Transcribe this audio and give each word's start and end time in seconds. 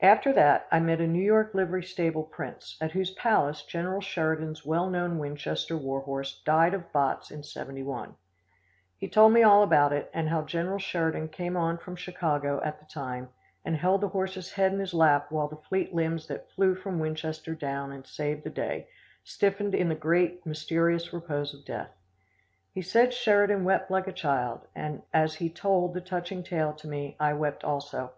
After 0.00 0.32
that 0.32 0.66
I 0.72 0.80
met 0.80 1.00
a 1.00 1.06
New 1.06 1.22
York 1.22 1.54
livery 1.54 1.84
stable 1.84 2.24
prince, 2.24 2.76
at 2.80 2.90
whose 2.90 3.14
palace 3.14 3.62
General 3.64 4.00
Sheridan's 4.00 4.66
well 4.66 4.90
known 4.90 5.20
Winchester 5.20 5.76
war 5.76 6.00
horse 6.00 6.42
died 6.44 6.74
of 6.74 6.92
botts 6.92 7.30
in 7.30 7.44
'71. 7.44 8.16
He 8.98 9.06
told 9.08 9.32
me 9.32 9.44
all 9.44 9.62
about 9.62 9.92
it 9.92 10.10
and 10.12 10.28
how 10.30 10.42
General 10.42 10.80
Sheridan 10.80 11.28
came 11.28 11.56
on 11.56 11.78
from 11.78 11.94
Chicago 11.94 12.60
at 12.64 12.80
the 12.80 12.86
time, 12.86 13.28
and 13.64 13.76
held 13.76 14.00
the 14.00 14.08
horse's 14.08 14.50
head 14.54 14.72
in 14.72 14.80
his 14.80 14.92
lap 14.94 15.30
while 15.30 15.46
the 15.46 15.54
fleet 15.54 15.94
limbs 15.94 16.26
that 16.26 16.50
flew 16.50 16.74
from 16.74 16.98
Winchester 16.98 17.54
down 17.54 17.92
and 17.92 18.04
saved 18.04 18.42
the 18.42 18.50
day, 18.50 18.88
stiffened 19.22 19.76
in 19.76 19.88
the 19.88 19.94
great, 19.94 20.44
mysterious 20.44 21.12
repose 21.12 21.54
of 21.54 21.64
death. 21.64 21.90
He 22.72 22.82
said 22.82 23.14
Sheridan 23.14 23.62
wept 23.62 23.92
like 23.92 24.08
a 24.08 24.12
child, 24.12 24.66
and 24.74 25.02
as 25.14 25.36
he 25.36 25.48
told 25.48 25.94
the 25.94 26.00
touching 26.00 26.42
tale 26.42 26.72
to 26.72 26.88
me 26.88 27.16
I 27.20 27.32
wept 27.34 27.62
also. 27.62 28.10